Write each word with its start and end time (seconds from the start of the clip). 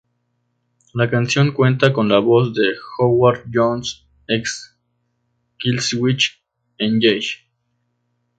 La 0.95 1.11
canción 1.11 1.51
cuenta 1.51 1.93
con 1.93 2.07
la 2.09 2.17
voz 2.17 2.55
de 2.55 2.73
Howard 2.97 3.45
Jones, 3.53 4.07
ex 4.27 4.75
Killswitch 5.59 6.41
Engage. 6.79 7.47